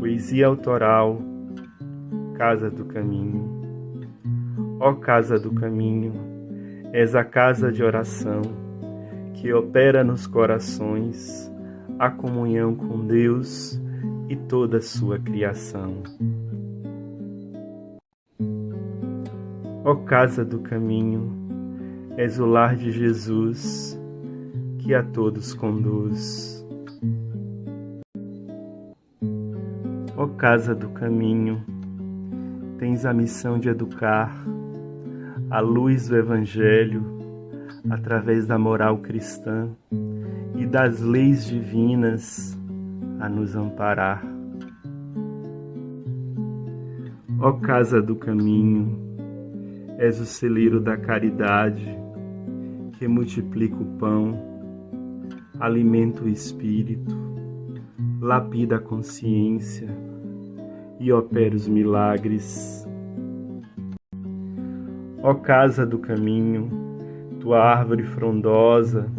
[0.00, 1.20] Poesia autoral,
[2.38, 3.60] Casa do Caminho.
[4.80, 6.14] Ó Casa do Caminho,
[6.90, 8.40] és a casa de oração
[9.34, 11.52] que opera nos corações
[11.98, 13.78] a comunhão com Deus
[14.30, 16.02] e toda a sua criação.
[19.84, 21.30] Ó Casa do Caminho,
[22.16, 24.00] és o lar de Jesus
[24.78, 26.66] que a todos conduz.
[30.22, 31.64] Ó Casa do Caminho,
[32.76, 34.30] tens a missão de educar
[35.48, 37.02] a luz do Evangelho
[37.88, 39.70] através da moral cristã
[40.58, 42.54] e das leis divinas
[43.18, 44.22] a nos amparar.
[47.40, 48.98] Ó Casa do Caminho,
[49.96, 51.98] és o celeiro da caridade
[52.98, 54.38] que multiplica o pão,
[55.58, 57.16] alimenta o espírito,
[58.20, 60.09] lapida a consciência
[61.00, 62.86] e opera os milagres.
[65.22, 66.70] Ó casa do caminho,
[67.40, 69.10] tua árvore frondosa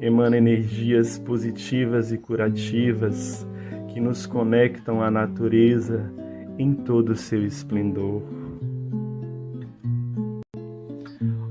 [0.00, 3.46] emana energias positivas e curativas
[3.88, 6.12] que nos conectam à natureza
[6.58, 8.22] em todo o seu esplendor.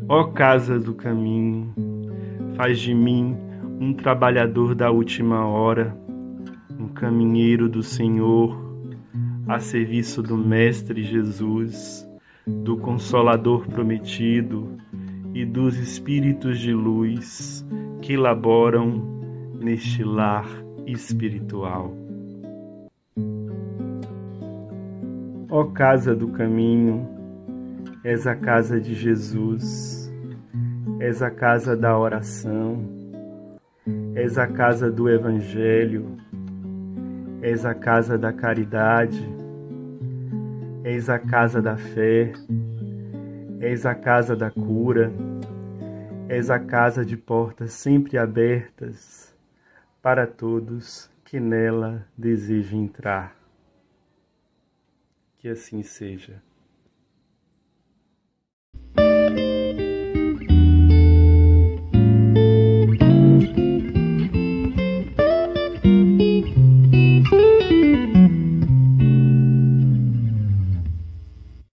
[0.07, 1.73] Ó casa do caminho,
[2.55, 3.37] faz de mim
[3.79, 5.95] um trabalhador da última hora,
[6.79, 8.68] um caminheiro do Senhor
[9.49, 12.07] a serviço do Mestre Jesus,
[12.45, 14.77] do Consolador prometido
[15.33, 17.65] e dos Espíritos de luz
[17.99, 19.01] que laboram
[19.59, 20.45] neste lar
[20.85, 21.91] espiritual.
[25.49, 27.09] Ó Casa do Caminho,
[28.03, 30.13] és a casa de Jesus,
[30.99, 32.87] és a casa da oração,
[34.13, 36.05] és a casa do Evangelho,
[37.41, 39.39] és a casa da caridade
[40.91, 42.33] Eis a casa da fé,
[43.61, 45.13] eis a casa da cura,
[46.27, 49.31] eis a casa de portas sempre abertas
[50.01, 53.35] para todos que nela desejam entrar.
[55.37, 56.41] Que assim seja.